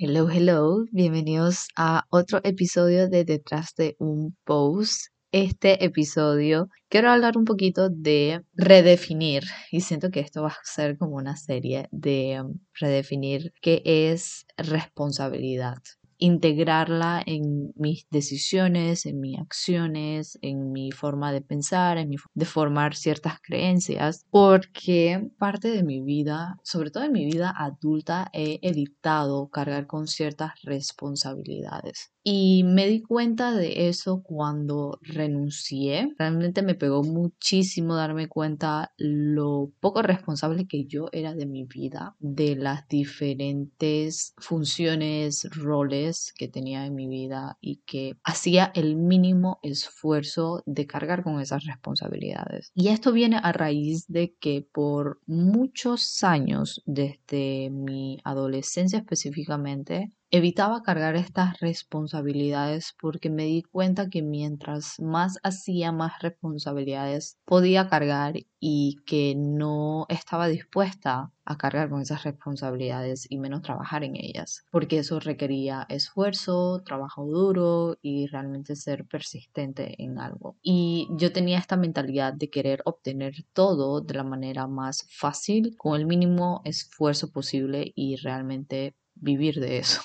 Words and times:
Hello, 0.00 0.28
hello, 0.30 0.84
bienvenidos 0.92 1.66
a 1.74 2.04
otro 2.10 2.38
episodio 2.44 3.08
de 3.08 3.24
Detrás 3.24 3.74
de 3.76 3.96
un 3.98 4.36
Post. 4.44 5.08
Este 5.32 5.84
episodio 5.84 6.68
quiero 6.88 7.10
hablar 7.10 7.36
un 7.36 7.44
poquito 7.44 7.88
de 7.90 8.42
redefinir 8.54 9.42
y 9.72 9.80
siento 9.80 10.10
que 10.10 10.20
esto 10.20 10.42
va 10.42 10.50
a 10.50 10.58
ser 10.62 10.96
como 10.98 11.16
una 11.16 11.34
serie 11.34 11.88
de 11.90 12.40
um, 12.40 12.60
redefinir 12.74 13.52
qué 13.60 13.82
es 13.84 14.46
responsabilidad 14.56 15.78
integrarla 16.18 17.22
en 17.24 17.72
mis 17.76 18.06
decisiones, 18.10 19.06
en 19.06 19.20
mis 19.20 19.38
acciones, 19.38 20.38
en 20.42 20.72
mi 20.72 20.90
forma 20.92 21.32
de 21.32 21.40
pensar, 21.40 21.98
en 21.98 22.08
mi 22.08 22.16
de 22.34 22.44
formar 22.44 22.94
ciertas 22.94 23.40
creencias, 23.40 24.24
porque 24.30 25.30
parte 25.38 25.68
de 25.70 25.82
mi 25.82 26.00
vida, 26.02 26.58
sobre 26.62 26.90
todo 26.90 27.04
en 27.04 27.12
mi 27.12 27.24
vida 27.26 27.54
adulta, 27.56 28.28
he 28.32 28.58
evitado 28.62 29.48
cargar 29.48 29.86
con 29.86 30.06
ciertas 30.06 30.52
responsabilidades. 30.62 32.12
Y 32.30 32.62
me 32.62 32.86
di 32.86 33.00
cuenta 33.00 33.52
de 33.52 33.88
eso 33.88 34.22
cuando 34.22 34.98
renuncié. 35.00 36.14
Realmente 36.18 36.60
me 36.60 36.74
pegó 36.74 37.02
muchísimo 37.02 37.94
darme 37.94 38.28
cuenta 38.28 38.92
lo 38.98 39.72
poco 39.80 40.02
responsable 40.02 40.66
que 40.68 40.84
yo 40.84 41.08
era 41.12 41.32
de 41.32 41.46
mi 41.46 41.64
vida, 41.64 42.16
de 42.18 42.54
las 42.54 42.86
diferentes 42.86 44.34
funciones, 44.36 45.48
roles 45.52 46.34
que 46.36 46.48
tenía 46.48 46.84
en 46.84 46.96
mi 46.96 47.08
vida 47.08 47.56
y 47.62 47.76
que 47.86 48.18
hacía 48.24 48.72
el 48.74 48.96
mínimo 48.96 49.58
esfuerzo 49.62 50.62
de 50.66 50.86
cargar 50.86 51.22
con 51.22 51.40
esas 51.40 51.64
responsabilidades. 51.64 52.72
Y 52.74 52.88
esto 52.88 53.12
viene 53.12 53.40
a 53.42 53.52
raíz 53.52 54.04
de 54.06 54.34
que 54.38 54.68
por 54.70 55.18
muchos 55.24 56.22
años, 56.22 56.82
desde 56.84 57.70
mi 57.70 58.18
adolescencia 58.22 58.98
específicamente, 58.98 60.12
Evitaba 60.30 60.82
cargar 60.82 61.16
estas 61.16 61.58
responsabilidades 61.58 62.94
porque 63.00 63.30
me 63.30 63.44
di 63.44 63.62
cuenta 63.62 64.10
que 64.10 64.20
mientras 64.20 65.00
más 65.00 65.38
hacía 65.42 65.90
más 65.90 66.20
responsabilidades 66.20 67.38
podía 67.46 67.88
cargar 67.88 68.34
y 68.60 68.96
que 69.06 69.34
no 69.34 70.04
estaba 70.10 70.48
dispuesta 70.48 71.32
a 71.46 71.56
cargar 71.56 71.88
con 71.88 72.02
esas 72.02 72.24
responsabilidades 72.24 73.26
y 73.30 73.38
menos 73.38 73.62
trabajar 73.62 74.04
en 74.04 74.16
ellas, 74.16 74.66
porque 74.70 74.98
eso 74.98 75.18
requería 75.18 75.86
esfuerzo, 75.88 76.82
trabajo 76.84 77.24
duro 77.24 77.96
y 78.02 78.26
realmente 78.26 78.76
ser 78.76 79.06
persistente 79.06 79.94
en 80.02 80.18
algo. 80.18 80.58
Y 80.60 81.08
yo 81.16 81.32
tenía 81.32 81.56
esta 81.58 81.78
mentalidad 81.78 82.34
de 82.34 82.50
querer 82.50 82.82
obtener 82.84 83.32
todo 83.54 84.02
de 84.02 84.12
la 84.12 84.24
manera 84.24 84.66
más 84.66 85.06
fácil, 85.10 85.74
con 85.78 85.98
el 85.98 86.06
mínimo 86.06 86.60
esfuerzo 86.66 87.32
posible 87.32 87.92
y 87.94 88.16
realmente 88.16 88.94
vivir 89.20 89.60
de 89.60 89.78
eso. 89.78 90.00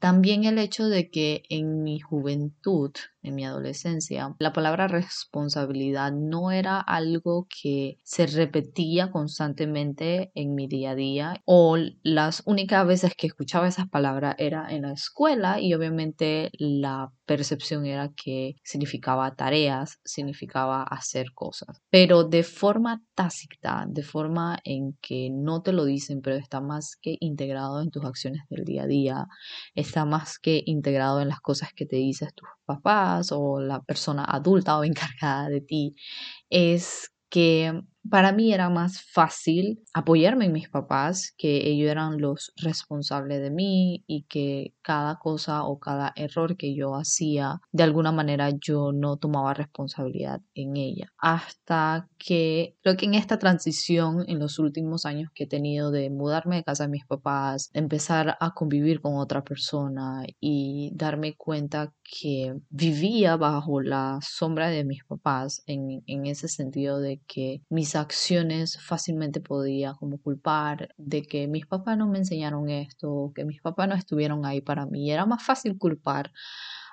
También 0.00 0.44
el 0.44 0.58
hecho 0.58 0.88
de 0.88 1.10
que 1.10 1.42
en 1.48 1.82
mi 1.82 2.00
juventud 2.00 2.92
en 3.26 3.34
mi 3.34 3.44
adolescencia, 3.44 4.34
la 4.38 4.52
palabra 4.52 4.86
responsabilidad 4.86 6.12
no 6.12 6.52
era 6.52 6.80
algo 6.80 7.48
que 7.50 7.98
se 8.04 8.26
repetía 8.26 9.10
constantemente 9.10 10.30
en 10.34 10.54
mi 10.54 10.68
día 10.68 10.92
a 10.92 10.94
día 10.94 11.42
o 11.44 11.76
las 12.02 12.42
únicas 12.46 12.86
veces 12.86 13.14
que 13.16 13.26
escuchaba 13.26 13.68
esas 13.68 13.88
palabras 13.88 14.36
era 14.38 14.68
en 14.70 14.82
la 14.82 14.92
escuela 14.92 15.60
y 15.60 15.74
obviamente 15.74 16.50
la 16.52 17.12
percepción 17.26 17.84
era 17.84 18.12
que 18.14 18.54
significaba 18.62 19.34
tareas, 19.34 19.98
significaba 20.04 20.84
hacer 20.84 21.32
cosas, 21.34 21.82
pero 21.90 22.22
de 22.22 22.44
forma 22.44 23.02
tácita, 23.16 23.84
de 23.88 24.04
forma 24.04 24.60
en 24.62 24.96
que 25.02 25.30
no 25.32 25.62
te 25.62 25.72
lo 25.72 25.84
dicen, 25.84 26.20
pero 26.22 26.36
está 26.36 26.60
más 26.60 26.96
que 27.02 27.16
integrado 27.18 27.82
en 27.82 27.90
tus 27.90 28.04
acciones 28.04 28.42
del 28.48 28.64
día 28.64 28.84
a 28.84 28.86
día, 28.86 29.26
está 29.76 30.04
más 30.04 30.38
que 30.38 30.62
integrado 30.66 31.20
en 31.20 31.28
las 31.28 31.40
cosas 31.40 31.72
que 31.74 31.86
te 31.86 31.96
dices 31.96 32.34
tus 32.34 32.48
papás 32.64 33.30
o 33.32 33.60
la 33.60 33.82
persona 33.82 34.24
adulta 34.24 34.78
o 34.78 34.84
encargada 34.84 35.48
de 35.48 35.60
ti, 35.60 35.94
es 36.50 37.12
que 37.28 37.82
para 38.10 38.32
mí 38.32 38.52
era 38.52 38.70
más 38.70 39.02
fácil 39.12 39.82
apoyarme 39.92 40.46
en 40.46 40.52
mis 40.52 40.68
papás, 40.68 41.32
que 41.36 41.68
ellos 41.68 41.90
eran 41.90 42.20
los 42.20 42.52
responsables 42.56 43.40
de 43.40 43.50
mí 43.50 44.04
y 44.06 44.24
que 44.28 44.74
cada 44.82 45.16
cosa 45.16 45.64
o 45.64 45.78
cada 45.78 46.12
error 46.16 46.56
que 46.56 46.74
yo 46.74 46.94
hacía, 46.94 47.60
de 47.72 47.82
alguna 47.82 48.12
manera 48.12 48.50
yo 48.60 48.92
no 48.92 49.16
tomaba 49.16 49.54
responsabilidad 49.54 50.40
en 50.54 50.76
ella. 50.76 51.12
Hasta 51.18 52.08
que 52.18 52.76
creo 52.82 52.96
que 52.96 53.06
en 53.06 53.14
esta 53.14 53.38
transición, 53.38 54.24
en 54.28 54.38
los 54.38 54.58
últimos 54.58 55.06
años 55.06 55.30
que 55.34 55.44
he 55.44 55.48
tenido 55.48 55.90
de 55.90 56.10
mudarme 56.10 56.56
de 56.56 56.64
casa 56.64 56.84
de 56.84 56.90
mis 56.90 57.06
papás, 57.06 57.70
empezar 57.72 58.36
a 58.40 58.54
convivir 58.54 59.00
con 59.00 59.16
otra 59.16 59.42
persona 59.42 60.24
y 60.40 60.92
darme 60.94 61.34
cuenta 61.36 61.92
que 62.02 62.54
vivía 62.70 63.36
bajo 63.36 63.80
la 63.80 64.18
sombra 64.22 64.68
de 64.68 64.84
mis 64.84 65.04
papás 65.04 65.62
en, 65.66 66.02
en 66.06 66.26
ese 66.26 66.48
sentido 66.48 67.00
de 67.00 67.20
que 67.26 67.62
mis 67.68 67.95
acciones 67.96 68.78
fácilmente 68.80 69.40
podía 69.40 69.94
como 69.94 70.18
culpar 70.18 70.88
de 70.96 71.22
que 71.22 71.48
mis 71.48 71.66
papás 71.66 71.96
no 71.98 72.06
me 72.08 72.18
enseñaron 72.18 72.68
esto, 72.70 73.32
que 73.34 73.44
mis 73.44 73.60
papás 73.60 73.88
no 73.88 73.94
estuvieron 73.94 74.44
ahí 74.46 74.60
para 74.60 74.86
mí. 74.86 75.10
Era 75.10 75.26
más 75.26 75.42
fácil 75.42 75.78
culpar 75.78 76.32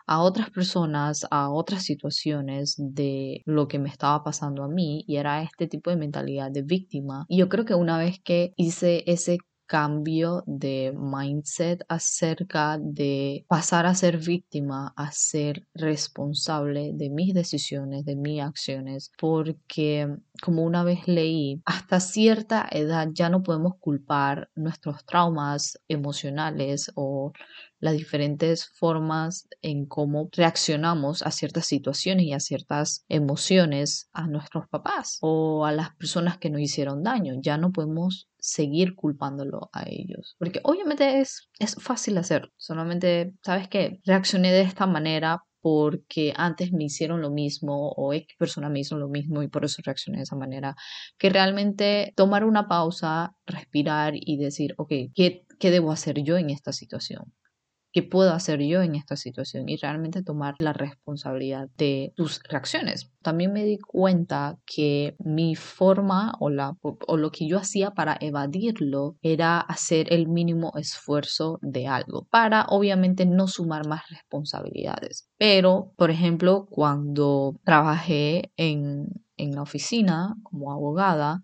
a 0.07 0.21
otras 0.21 0.49
personas, 0.49 1.25
a 1.31 1.49
otras 1.49 1.83
situaciones 1.83 2.75
de 2.77 3.41
lo 3.45 3.67
que 3.67 3.79
me 3.79 3.89
estaba 3.89 4.23
pasando 4.23 4.63
a 4.63 4.67
mí 4.67 5.03
y 5.07 5.17
era 5.17 5.43
este 5.43 5.67
tipo 5.67 5.89
de 5.89 5.95
mentalidad 5.95 6.51
de 6.51 6.61
víctima. 6.61 7.25
Y 7.29 7.37
yo 7.37 7.49
creo 7.49 7.65
que 7.65 7.75
una 7.75 7.97
vez 7.97 8.19
que 8.23 8.53
hice 8.57 9.03
ese 9.07 9.37
cambio 9.65 10.43
de 10.45 10.93
mindset 10.95 11.83
acerca 11.87 12.77
de 12.79 13.45
pasar 13.47 13.85
a 13.85 13.95
ser 13.95 14.17
víctima 14.17 14.93
a 14.95 15.11
ser 15.11 15.67
responsable 15.73 16.91
de 16.93 17.09
mis 17.09 17.33
decisiones, 17.33 18.05
de 18.05 18.15
mis 18.15 18.41
acciones, 18.41 19.11
porque 19.17 20.07
como 20.41 20.63
una 20.63 20.83
vez 20.83 21.07
leí, 21.07 21.61
hasta 21.65 21.99
cierta 21.99 22.67
edad 22.71 23.09
ya 23.13 23.29
no 23.29 23.43
podemos 23.43 23.73
culpar 23.79 24.49
nuestros 24.55 25.05
traumas 25.05 25.79
emocionales 25.87 26.91
o 26.95 27.31
las 27.83 27.97
diferentes 27.97 28.65
formas 28.65 29.49
en 29.61 29.85
cómo 29.85 30.29
reaccionamos 30.31 31.21
a 31.21 31.31
ciertas 31.31 31.65
situaciones 31.65 32.25
y 32.25 32.31
a 32.31 32.39
ciertas 32.39 33.03
emociones 33.09 34.09
a 34.13 34.25
nuestros 34.25 34.69
papás 34.69 35.17
o 35.19 35.65
a 35.65 35.73
las 35.73 35.93
personas 35.97 36.37
que 36.37 36.49
nos 36.49 36.61
hicieron 36.61 37.03
daño. 37.03 37.33
Ya 37.41 37.57
no 37.57 37.73
podemos 37.73 38.29
seguir 38.39 38.95
culpándolo 38.95 39.69
a 39.73 39.83
ellos. 39.85 40.37
Porque 40.39 40.61
obviamente 40.63 41.19
es, 41.19 41.49
es 41.59 41.75
fácil 41.75 42.17
hacerlo. 42.17 42.53
Solamente, 42.55 43.33
¿sabes 43.43 43.67
qué? 43.67 43.99
Reaccioné 44.05 44.53
de 44.53 44.61
esta 44.61 44.87
manera 44.87 45.43
porque 45.59 46.31
antes 46.37 46.71
me 46.71 46.85
hicieron 46.85 47.19
lo 47.19 47.31
mismo 47.31 47.89
o 47.97 48.13
X 48.13 48.33
persona 48.39 48.69
me 48.69 48.79
hizo 48.79 48.97
lo 48.97 49.09
mismo 49.09 49.43
y 49.43 49.49
por 49.49 49.65
eso 49.65 49.81
reaccioné 49.83 50.19
de 50.19 50.23
esa 50.23 50.37
manera. 50.37 50.77
Que 51.17 51.29
realmente 51.29 52.13
tomar 52.15 52.45
una 52.45 52.69
pausa, 52.69 53.35
respirar 53.45 54.13
y 54.15 54.37
decir, 54.37 54.73
ok, 54.77 54.93
¿qué, 55.13 55.45
qué 55.59 55.69
debo 55.69 55.91
hacer 55.91 56.23
yo 56.23 56.37
en 56.37 56.49
esta 56.49 56.71
situación? 56.71 57.33
¿Qué 57.93 58.01
puedo 58.01 58.33
hacer 58.33 58.59
yo 58.63 58.81
en 58.81 58.95
esta 58.95 59.15
situación? 59.15 59.69
Y 59.69 59.77
realmente 59.77 60.23
tomar 60.23 60.55
la 60.57 60.73
responsabilidad 60.73 61.69
de 61.77 62.11
tus 62.15 62.41
reacciones. 62.49 63.11
También 63.21 63.53
me 63.53 63.63
di 63.63 63.77
cuenta 63.77 64.57
que 64.65 65.15
mi 65.19 65.53
forma 65.55 66.33
o, 66.39 66.49
o 66.81 67.17
lo 67.17 67.31
que 67.31 67.47
yo 67.47 67.59
hacía 67.59 67.91
para 67.91 68.17
evadirlo 68.19 69.15
era 69.21 69.59
hacer 69.59 70.11
el 70.11 70.27
mínimo 70.27 70.73
esfuerzo 70.75 71.59
de 71.61 71.85
algo, 71.87 72.27
para 72.31 72.65
obviamente 72.69 73.27
no 73.27 73.47
sumar 73.47 73.87
más 73.87 74.01
responsabilidades. 74.09 75.29
Pero, 75.37 75.93
por 75.95 76.09
ejemplo, 76.09 76.65
cuando 76.71 77.59
trabajé 77.63 78.51
en, 78.57 79.07
en 79.37 79.51
la 79.51 79.61
oficina 79.61 80.35
como 80.41 80.71
abogada, 80.71 81.43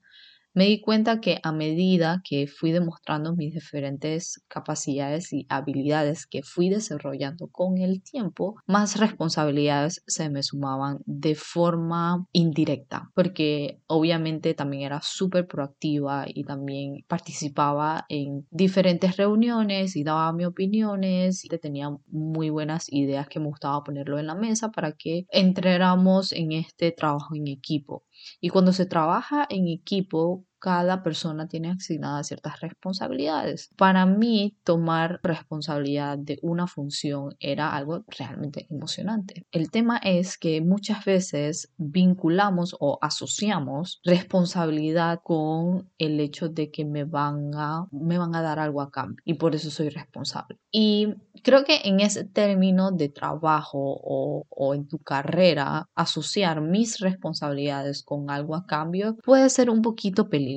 me 0.60 0.66
di 0.66 0.82
cuenta 0.82 1.22
que 1.22 1.40
a 1.42 1.54
medida 1.54 2.22
que 2.22 2.46
fui 2.46 2.74
demostrando 2.74 3.34
mis 3.34 3.54
diferentes 3.54 4.44
capacidades 4.50 5.32
y 5.32 5.46
habilidades 5.48 6.28
que 6.28 6.44
fui 6.44 6.68
desarrollando 6.68 7.48
con 7.48 7.78
el 7.78 8.04
tiempo, 8.04 8.58
más 8.68 9.00
responsabilidades 9.00 10.04
se 10.06 10.30
me 10.30 10.44
sumaban 10.44 10.98
de 11.06 11.36
forma 11.36 12.28
indirecta, 12.34 13.10
porque 13.16 13.80
obviamente 13.88 14.54
también 14.54 14.84
era 14.84 15.00
súper 15.02 15.48
proactiva 15.48 16.26
y 16.28 16.44
también 16.44 17.06
participaba 17.08 18.06
en 18.10 18.46
diferentes 18.52 19.16
reuniones 19.16 19.96
y 19.96 20.04
daba 20.04 20.34
mis 20.34 20.48
opiniones 20.48 21.46
y 21.46 21.48
tenía 21.48 21.90
muy 22.08 22.50
buenas 22.50 22.92
ideas 22.92 23.30
que 23.30 23.40
me 23.40 23.46
gustaba 23.46 23.82
ponerlo 23.86 24.20
en 24.20 24.28
la 24.28 24.36
mesa 24.36 24.72
para 24.72 24.92
que 24.92 25.26
entráramos 25.32 26.34
en 26.34 26.52
este 26.52 26.92
trabajo 26.92 27.34
en 27.34 27.48
equipo. 27.48 28.04
Y 28.42 28.50
cuando 28.50 28.74
se 28.74 28.86
trabaja 28.86 29.48
en 29.50 29.70
equipo, 29.70 30.46
cada 30.60 31.04
persona 31.04 31.48
tiene 31.48 31.72
asignadas 31.72 32.28
ciertas 32.28 32.60
responsabilidades. 32.60 33.70
Para 33.78 34.06
mí, 34.06 34.58
tomar 34.64 35.20
responsabilidad 35.24 36.18
de 36.18 36.38
una 36.42 36.68
función 36.68 37.36
era 37.40 37.76
algo 37.76 38.04
realmente 38.08 38.68
emocionante. 38.70 39.46
El 39.52 39.72
tema 39.72 39.98
es 39.98 40.38
que 40.38 40.62
muchas 40.62 41.06
veces 41.06 41.72
vinculamos 41.78 42.76
o 42.80 43.00
asociamos 43.02 44.02
responsabilidad 44.04 45.22
con 45.24 45.90
el 45.98 46.20
hecho 46.20 46.50
de 46.50 46.70
que 46.72 46.86
me 46.86 47.06
van 47.06 47.52
a, 47.56 47.88
me 47.92 48.18
van 48.18 48.36
a 48.36 48.42
dar 48.42 48.60
algo 48.60 48.82
a 48.82 48.92
cambio 48.92 49.22
y 49.26 49.36
por 49.36 49.56
eso 49.56 49.72
soy 49.72 49.90
responsable. 49.90 50.58
Y 50.72 51.16
creo 51.44 51.64
que 51.64 51.82
en 51.86 52.00
ese 52.00 52.26
término 52.26 52.92
de 52.92 53.10
trabajo 53.10 53.80
o, 53.80 54.46
o 54.50 54.74
en 54.76 54.88
tu 54.88 55.00
carrera, 55.00 55.90
asociar 55.96 56.62
mis 56.62 57.00
responsabilidades 57.00 58.04
con 58.04 58.30
algo 58.30 58.56
a 58.56 58.66
cambio 58.66 59.16
puede 59.24 59.50
ser 59.50 59.70
un 59.70 59.82
poquito 59.82 60.30
peligroso 60.30 60.49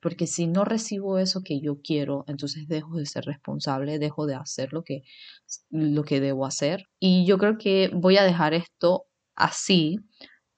porque 0.00 0.26
si 0.26 0.46
no 0.46 0.64
recibo 0.64 1.18
eso 1.18 1.42
que 1.42 1.60
yo 1.60 1.80
quiero, 1.82 2.24
entonces 2.28 2.68
dejo 2.68 2.96
de 2.96 3.06
ser 3.06 3.24
responsable, 3.24 3.98
dejo 3.98 4.26
de 4.26 4.34
hacer 4.34 4.72
lo 4.72 4.82
que, 4.82 5.02
lo 5.70 6.04
que 6.04 6.20
debo 6.20 6.46
hacer. 6.46 6.84
Y 6.98 7.26
yo 7.26 7.38
creo 7.38 7.58
que 7.58 7.90
voy 7.92 8.16
a 8.16 8.24
dejar 8.24 8.54
esto 8.54 9.06
así 9.34 9.98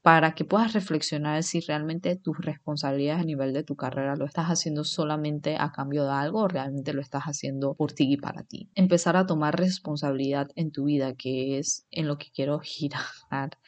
para 0.03 0.35
que 0.35 0.45
puedas 0.45 0.73
reflexionar 0.73 1.43
si 1.43 1.61
realmente 1.61 2.17
tus 2.17 2.39
responsabilidades 2.39 3.21
a 3.21 3.27
nivel 3.27 3.53
de 3.53 3.65
tu 3.65 3.77
carrera 3.77 4.17
lo 4.17 4.25
estás 4.25 4.47
haciendo 4.47 4.85
solamente 4.85 5.57
a 5.59 5.73
cambio 5.73 6.05
de 6.05 6.13
algo 6.13 6.43
o 6.43 6.49
realmente 6.49 6.93
lo 6.93 7.03
estás 7.03 7.25
haciendo 7.25 7.75
por 7.75 7.93
ti 7.93 8.13
y 8.13 8.17
para 8.17 8.43
ti. 8.45 8.71
Empezar 8.75 9.17
a 9.17 9.27
tomar 9.27 9.59
responsabilidad 9.59 10.49
en 10.55 10.71
tu 10.71 10.85
vida, 10.85 11.15
que 11.15 11.59
es 11.59 11.87
en 11.91 12.07
lo 12.07 12.17
que 12.17 12.31
quiero 12.33 12.61
girar 12.63 13.59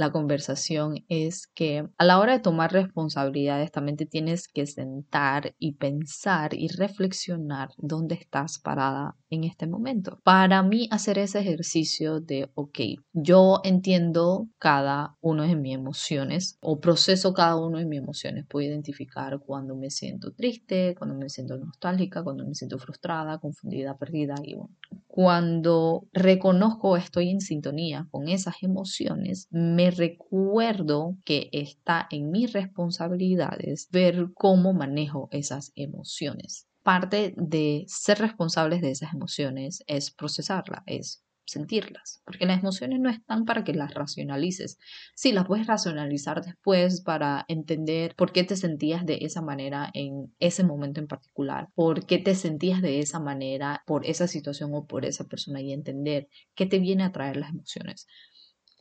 la 0.00 0.10
conversación 0.10 1.04
es 1.10 1.46
que 1.46 1.86
a 1.98 2.04
la 2.06 2.18
hora 2.20 2.32
de 2.32 2.38
tomar 2.38 2.72
responsabilidades 2.72 3.70
también 3.70 3.98
te 3.98 4.06
tienes 4.06 4.48
que 4.48 4.66
sentar 4.66 5.54
y 5.58 5.74
pensar 5.74 6.54
y 6.54 6.68
reflexionar 6.68 7.68
dónde 7.76 8.14
estás 8.14 8.58
parada 8.58 9.18
en 9.28 9.44
este 9.44 9.66
momento. 9.66 10.18
Para 10.24 10.62
mí 10.62 10.88
hacer 10.90 11.18
ese 11.18 11.40
ejercicio 11.40 12.18
de, 12.20 12.50
ok, 12.54 12.78
yo 13.12 13.60
entiendo 13.62 14.48
cada 14.58 15.18
uno 15.20 15.42
de 15.42 15.54
mis 15.54 15.74
emociones 15.74 16.56
o 16.62 16.80
proceso 16.80 17.34
cada 17.34 17.56
uno 17.56 17.76
de 17.76 17.84
mis 17.84 17.98
emociones. 17.98 18.46
Puedo 18.48 18.66
identificar 18.66 19.38
cuando 19.40 19.76
me 19.76 19.90
siento 19.90 20.32
triste, 20.32 20.94
cuando 20.96 21.14
me 21.14 21.28
siento 21.28 21.58
nostálgica, 21.58 22.24
cuando 22.24 22.46
me 22.46 22.54
siento 22.54 22.78
frustrada, 22.78 23.38
confundida, 23.38 23.98
perdida 23.98 24.34
y 24.42 24.54
bueno. 24.54 24.74
Cuando 25.06 26.06
reconozco 26.14 26.96
estoy 26.96 27.30
en 27.30 27.40
sintonía 27.40 28.06
con 28.10 28.28
esas 28.28 28.62
emociones, 28.62 29.48
me 29.50 29.89
recuerdo 29.90 31.16
que 31.24 31.48
está 31.52 32.06
en 32.10 32.30
mis 32.30 32.52
responsabilidades 32.52 33.88
ver 33.90 34.30
cómo 34.34 34.72
manejo 34.72 35.28
esas 35.32 35.72
emociones. 35.76 36.66
Parte 36.82 37.34
de 37.36 37.84
ser 37.88 38.18
responsables 38.18 38.80
de 38.80 38.90
esas 38.90 39.12
emociones 39.12 39.84
es 39.86 40.10
procesarlas, 40.10 40.82
es 40.86 41.22
sentirlas, 41.50 42.22
porque 42.24 42.46
las 42.46 42.60
emociones 42.60 43.00
no 43.00 43.10
están 43.10 43.44
para 43.44 43.64
que 43.64 43.74
las 43.74 43.92
racionalices. 43.92 44.78
Sí, 45.14 45.32
las 45.32 45.46
puedes 45.46 45.66
racionalizar 45.66 46.42
después 46.42 47.02
para 47.02 47.44
entender 47.48 48.14
por 48.16 48.32
qué 48.32 48.44
te 48.44 48.56
sentías 48.56 49.04
de 49.04 49.18
esa 49.22 49.42
manera 49.42 49.90
en 49.92 50.32
ese 50.38 50.62
momento 50.62 51.00
en 51.00 51.08
particular, 51.08 51.68
por 51.74 52.06
qué 52.06 52.18
te 52.18 52.34
sentías 52.34 52.80
de 52.82 53.00
esa 53.00 53.18
manera 53.18 53.82
por 53.86 54.06
esa 54.06 54.28
situación 54.28 54.70
o 54.74 54.86
por 54.86 55.04
esa 55.04 55.24
persona 55.24 55.60
y 55.60 55.72
entender 55.72 56.28
qué 56.54 56.66
te 56.66 56.78
viene 56.78 57.02
a 57.02 57.12
traer 57.12 57.36
las 57.36 57.50
emociones. 57.50 58.06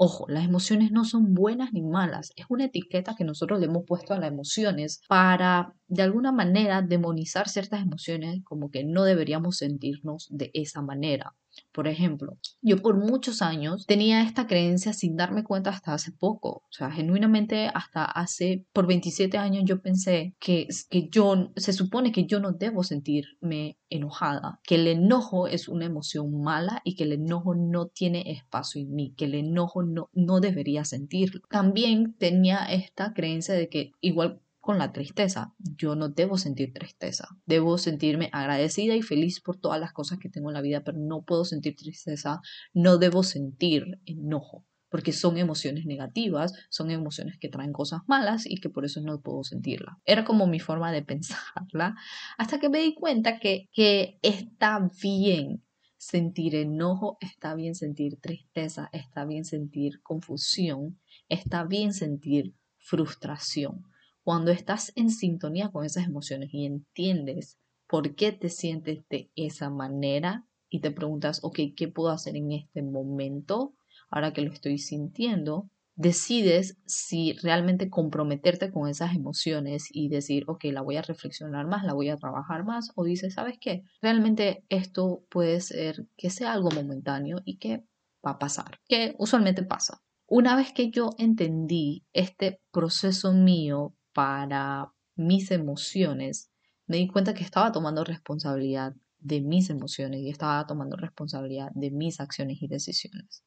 Ojo, 0.01 0.25
las 0.29 0.45
emociones 0.45 0.91
no 0.91 1.03
son 1.05 1.33
buenas 1.35 1.73
ni 1.73 1.81
malas, 1.83 2.31
es 2.35 2.45
una 2.49 2.65
etiqueta 2.65 3.15
que 3.15 3.23
nosotros 3.25 3.59
le 3.59 3.65
hemos 3.67 3.83
puesto 3.85 4.13
a 4.13 4.17
las 4.17 4.31
emociones 4.31 5.01
para 5.07 5.75
de 5.87 6.01
alguna 6.03 6.31
manera 6.31 6.81
demonizar 6.81 7.49
ciertas 7.49 7.81
emociones 7.81 8.41
como 8.45 8.71
que 8.71 8.83
no 8.85 9.03
deberíamos 9.03 9.57
sentirnos 9.57 10.27
de 10.31 10.51
esa 10.53 10.81
manera. 10.81 11.35
Por 11.71 11.87
ejemplo, 11.87 12.37
yo 12.61 12.81
por 12.81 12.97
muchos 12.97 13.41
años 13.41 13.85
tenía 13.85 14.21
esta 14.21 14.47
creencia 14.47 14.93
sin 14.93 15.15
darme 15.15 15.43
cuenta 15.43 15.69
hasta 15.69 15.93
hace 15.93 16.11
poco. 16.11 16.49
O 16.49 16.71
sea, 16.71 16.91
genuinamente 16.91 17.69
hasta 17.73 18.05
hace, 18.05 18.65
por 18.73 18.87
27 18.87 19.37
años 19.37 19.63
yo 19.65 19.81
pensé 19.81 20.35
que, 20.39 20.67
que 20.89 21.09
yo, 21.09 21.51
se 21.55 21.73
supone 21.73 22.11
que 22.11 22.25
yo 22.25 22.39
no 22.39 22.51
debo 22.51 22.83
sentirme 22.83 23.77
enojada, 23.89 24.59
que 24.63 24.75
el 24.75 24.87
enojo 24.87 25.47
es 25.47 25.67
una 25.67 25.85
emoción 25.85 26.41
mala 26.41 26.81
y 26.83 26.95
que 26.95 27.03
el 27.03 27.13
enojo 27.13 27.55
no 27.55 27.87
tiene 27.87 28.31
espacio 28.31 28.81
en 28.81 28.93
mí, 28.93 29.13
que 29.17 29.25
el 29.25 29.35
enojo 29.35 29.83
no, 29.83 30.09
no 30.13 30.39
debería 30.39 30.85
sentirlo. 30.85 31.41
También 31.49 32.13
tenía 32.13 32.65
esta 32.65 33.13
creencia 33.13 33.55
de 33.55 33.69
que 33.69 33.91
igual 34.01 34.41
con 34.59 34.77
la 34.77 34.91
tristeza. 34.91 35.53
Yo 35.57 35.95
no 35.95 36.09
debo 36.09 36.37
sentir 36.37 36.73
tristeza. 36.73 37.27
Debo 37.45 37.77
sentirme 37.77 38.29
agradecida 38.31 38.95
y 38.95 39.01
feliz 39.01 39.41
por 39.41 39.57
todas 39.57 39.79
las 39.79 39.93
cosas 39.93 40.19
que 40.19 40.29
tengo 40.29 40.49
en 40.49 40.55
la 40.55 40.61
vida, 40.61 40.83
pero 40.83 40.97
no 40.99 41.23
puedo 41.23 41.45
sentir 41.45 41.75
tristeza. 41.75 42.41
No 42.73 42.97
debo 42.97 43.23
sentir 43.23 43.99
enojo, 44.05 44.65
porque 44.89 45.13
son 45.13 45.37
emociones 45.37 45.85
negativas, 45.85 46.53
son 46.69 46.91
emociones 46.91 47.37
que 47.39 47.49
traen 47.49 47.73
cosas 47.73 48.01
malas 48.07 48.45
y 48.45 48.59
que 48.59 48.69
por 48.69 48.85
eso 48.85 49.01
no 49.01 49.21
puedo 49.21 49.43
sentirla. 49.43 49.97
Era 50.05 50.25
como 50.25 50.47
mi 50.47 50.59
forma 50.59 50.91
de 50.91 51.03
pensarla, 51.03 51.95
hasta 52.37 52.59
que 52.59 52.69
me 52.69 52.79
di 52.79 52.93
cuenta 52.93 53.39
que, 53.39 53.69
que 53.71 54.19
está 54.21 54.89
bien 55.01 55.63
sentir 55.97 56.55
enojo, 56.55 57.17
está 57.19 57.55
bien 57.55 57.75
sentir 57.75 58.19
tristeza, 58.21 58.89
está 58.93 59.25
bien 59.25 59.45
sentir 59.45 60.01
confusión, 60.01 60.99
está 61.27 61.65
bien 61.65 61.93
sentir 61.93 62.55
frustración 62.77 63.83
cuando 64.23 64.51
estás 64.51 64.91
en 64.95 65.09
sintonía 65.09 65.69
con 65.69 65.85
esas 65.85 66.05
emociones 66.05 66.49
y 66.53 66.65
entiendes 66.65 67.57
por 67.87 68.15
qué 68.15 68.31
te 68.31 68.49
sientes 68.49 69.03
de 69.09 69.31
esa 69.35 69.69
manera 69.69 70.45
y 70.69 70.81
te 70.81 70.91
preguntas, 70.91 71.39
ok, 71.43 71.59
¿qué 71.75 71.87
puedo 71.87 72.09
hacer 72.09 72.35
en 72.35 72.51
este 72.51 72.83
momento? 72.83 73.73
Ahora 74.11 74.33
que 74.33 74.41
lo 74.41 74.51
estoy 74.51 74.77
sintiendo, 74.77 75.69
decides 75.95 76.77
si 76.85 77.33
realmente 77.33 77.89
comprometerte 77.89 78.71
con 78.71 78.87
esas 78.87 79.15
emociones 79.15 79.89
y 79.91 80.07
decir, 80.07 80.45
ok, 80.47 80.65
la 80.65 80.81
voy 80.81 80.95
a 80.95 81.01
reflexionar 81.01 81.67
más, 81.67 81.83
la 81.83 81.93
voy 81.93 82.09
a 82.09 82.17
trabajar 82.17 82.63
más, 82.63 82.91
o 82.95 83.03
dices, 83.03 83.33
¿sabes 83.33 83.57
qué? 83.59 83.83
Realmente 84.01 84.63
esto 84.69 85.25
puede 85.29 85.59
ser 85.59 86.07
que 86.15 86.29
sea 86.29 86.53
algo 86.53 86.69
momentáneo 86.71 87.41
y 87.43 87.57
que 87.57 87.83
va 88.25 88.31
a 88.31 88.39
pasar, 88.39 88.79
que 88.87 89.15
usualmente 89.17 89.63
pasa. 89.63 90.01
Una 90.25 90.55
vez 90.55 90.71
que 90.71 90.89
yo 90.89 91.09
entendí 91.17 92.05
este 92.13 92.61
proceso 92.71 93.33
mío 93.33 93.95
para 94.13 94.91
mis 95.15 95.51
emociones, 95.51 96.51
me 96.87 96.97
di 96.97 97.07
cuenta 97.07 97.33
que 97.33 97.43
estaba 97.43 97.71
tomando 97.71 98.03
responsabilidad 98.03 98.95
de 99.19 99.41
mis 99.41 99.69
emociones 99.69 100.21
y 100.21 100.29
estaba 100.29 100.65
tomando 100.65 100.95
responsabilidad 100.95 101.71
de 101.75 101.91
mis 101.91 102.19
acciones 102.19 102.61
y 102.61 102.67
decisiones. 102.67 103.43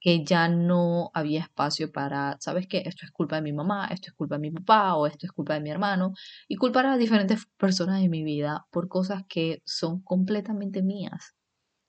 Que 0.00 0.24
ya 0.24 0.48
no 0.48 1.10
había 1.12 1.40
espacio 1.40 1.92
para, 1.92 2.38
¿sabes 2.40 2.66
qué? 2.66 2.84
Esto 2.86 3.04
es 3.04 3.10
culpa 3.10 3.36
de 3.36 3.42
mi 3.42 3.52
mamá, 3.52 3.86
esto 3.88 4.08
es 4.08 4.14
culpa 4.14 4.36
de 4.36 4.40
mi 4.40 4.50
papá 4.50 4.94
o 4.94 5.06
esto 5.06 5.26
es 5.26 5.32
culpa 5.32 5.54
de 5.54 5.60
mi 5.60 5.70
hermano. 5.70 6.14
Y 6.48 6.56
culpar 6.56 6.86
a 6.86 6.96
diferentes 6.96 7.46
personas 7.58 8.00
de 8.00 8.08
mi 8.08 8.24
vida 8.24 8.66
por 8.70 8.88
cosas 8.88 9.24
que 9.28 9.62
son 9.66 10.02
completamente 10.02 10.82
mías, 10.82 11.34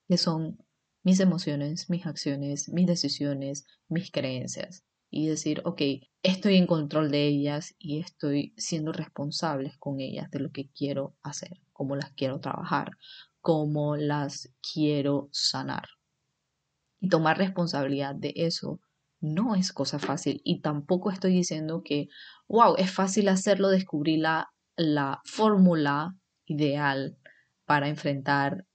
que 0.10 0.18
son 0.18 0.58
mis 1.04 1.20
emociones, 1.22 1.90
mis 1.90 2.06
acciones, 2.06 2.70
mis 2.70 2.88
decisiones, 2.88 3.66
mis 3.88 4.12
creencias 4.12 4.84
y 5.12 5.28
decir, 5.28 5.62
ok, 5.66 5.82
estoy 6.24 6.56
en 6.56 6.66
control 6.66 7.12
de 7.12 7.28
ellas 7.28 7.76
y 7.78 8.00
estoy 8.00 8.54
siendo 8.58 8.94
responsable 8.94 9.74
con 9.78 10.00
ellas 10.00 10.32
de 10.32 10.40
lo 10.40 10.52
que 10.52 10.70
quiero 10.70 11.16
hacer, 11.22 11.60
cómo 11.74 11.98
las 11.98 12.12
quiero 12.14 12.40
trabajar, 12.40 12.92
cómo 13.42 13.98
las 13.98 14.54
quiero 14.74 15.28
sanar. 15.34 15.90
Y 17.02 17.10
tomar 17.10 17.38
responsabilidad 17.38 18.16
de 18.16 18.34
eso 18.38 18.80
no 19.20 19.54
es 19.56 19.74
cosa 19.74 20.00
fácil 20.00 20.42
y 20.46 20.62
tampoco 20.62 21.12
estoy 21.12 21.34
diciendo 21.34 21.84
que, 21.84 22.08
wow, 22.48 22.76
es 22.78 22.92
fácil 22.92 23.28
hacerlo, 23.28 23.68
descubrir 23.68 24.20
la, 24.20 24.54
la 24.78 25.22
fórmula 25.26 26.16
ideal 26.46 27.18
para 27.66 27.90
enfrentar 27.90 28.66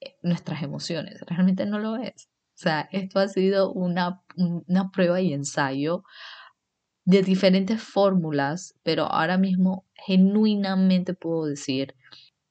eh, 0.00 0.16
nuestras 0.22 0.62
emociones. 0.62 1.20
Realmente 1.22 1.64
no 1.66 1.78
lo 1.78 1.96
es. 1.96 2.28
O 2.58 2.60
sea, 2.60 2.88
esto 2.90 3.20
ha 3.20 3.28
sido 3.28 3.72
una, 3.72 4.20
una 4.36 4.90
prueba 4.90 5.20
y 5.20 5.32
ensayo 5.32 6.02
de 7.04 7.22
diferentes 7.22 7.80
fórmulas, 7.80 8.74
pero 8.82 9.04
ahora 9.04 9.38
mismo 9.38 9.86
genuinamente 9.94 11.14
puedo 11.14 11.44
decir 11.44 11.94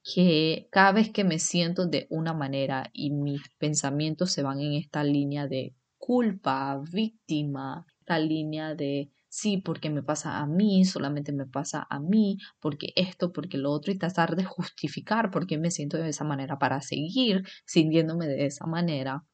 que 0.02 0.70
cada 0.72 0.94
vez 0.94 1.12
que 1.12 1.26
me 1.26 1.40
siento 1.40 1.88
de 1.88 2.08
una 2.10 2.34
manera 2.34 2.90
y 2.94 3.12
mis 3.12 3.42
pensamientos 3.58 4.32
se 4.32 4.44
van 4.44 4.62
en 4.62 4.76
esta 4.76 5.04
línea 5.04 5.46
de 5.46 5.76
culpa, 5.98 6.82
víctima, 6.90 7.86
esta 8.00 8.18
línea 8.18 8.76
de 8.76 9.12
sí, 9.28 9.58
porque 9.58 9.90
me 9.90 10.04
pasa 10.04 10.40
a 10.40 10.46
mí, 10.48 10.86
solamente 10.86 11.34
me 11.34 11.48
pasa 11.48 11.86
a 11.90 12.00
mí, 12.00 12.38
porque 12.62 12.94
esto, 12.96 13.34
porque 13.34 13.58
lo 13.58 13.72
otro, 13.72 13.92
y 13.92 13.98
tratar 13.98 14.38
de 14.38 14.46
justificar 14.46 15.32
por 15.32 15.48
qué 15.48 15.58
me 15.58 15.70
siento 15.70 15.98
de 15.98 16.08
esa 16.08 16.24
manera 16.24 16.58
para 16.58 16.80
seguir 16.80 17.44
sintiéndome 17.66 18.26
de 18.28 18.46
esa 18.46 18.66
manera, 18.66 19.26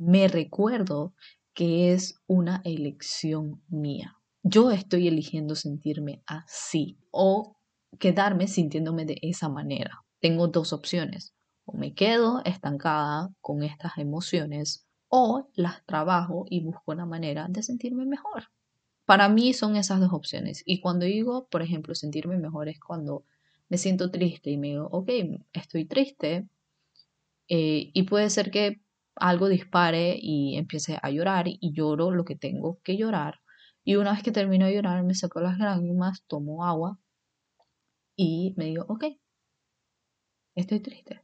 me 0.00 0.28
recuerdo 0.28 1.12
que 1.52 1.92
es 1.92 2.14
una 2.26 2.62
elección 2.64 3.62
mía. 3.68 4.16
yo 4.42 4.70
estoy 4.70 5.06
eligiendo 5.06 5.54
sentirme 5.54 6.22
así 6.26 6.98
o 7.10 7.58
quedarme 7.98 8.48
sintiéndome 8.48 9.04
de 9.04 9.18
esa 9.20 9.50
manera. 9.50 10.02
Tengo 10.20 10.48
dos 10.48 10.72
opciones. 10.72 11.34
O 11.66 11.76
me 11.76 11.92
quedo 11.92 12.40
estancada 12.46 13.30
con 13.42 13.62
estas 13.62 13.98
emociones 13.98 14.86
o 15.08 15.50
las 15.54 15.84
trabajo 15.84 16.46
y 16.48 16.64
busco 16.64 16.92
una 16.92 17.04
manera 17.04 17.48
de 17.50 17.62
sentirme 17.62 18.06
mejor. 18.06 18.44
Para 19.04 19.28
mí 19.28 19.52
son 19.52 19.76
esas 19.76 20.00
dos 20.00 20.14
opciones. 20.14 20.62
Y 20.64 20.80
cuando 20.80 21.04
digo, 21.04 21.46
por 21.50 21.60
ejemplo, 21.60 21.94
sentirme 21.94 22.38
mejor 22.38 22.70
es 22.70 22.80
cuando 22.80 23.24
me 23.68 23.76
siento 23.76 24.10
triste 24.10 24.50
y 24.50 24.56
me 24.56 24.68
digo, 24.68 24.88
ok, 24.90 25.10
estoy 25.52 25.84
triste. 25.84 26.48
Eh, 27.48 27.90
y 27.92 28.04
puede 28.04 28.30
ser 28.30 28.50
que 28.50 28.80
algo 29.16 29.48
dispare 29.48 30.18
y 30.20 30.56
empiece 30.56 30.98
a 31.02 31.10
llorar 31.10 31.46
y 31.48 31.72
lloro 31.72 32.10
lo 32.10 32.24
que 32.24 32.36
tengo 32.36 32.80
que 32.82 32.96
llorar. 32.96 33.40
Y 33.84 33.96
una 33.96 34.12
vez 34.12 34.22
que 34.22 34.32
termino 34.32 34.66
de 34.66 34.74
llorar, 34.74 35.02
me 35.04 35.14
saco 35.14 35.40
las 35.40 35.58
lágrimas, 35.58 36.24
tomo 36.26 36.64
agua 36.64 36.98
y 38.16 38.54
me 38.56 38.66
digo, 38.66 38.84
ok, 38.88 39.04
estoy 40.54 40.80
triste. 40.80 41.22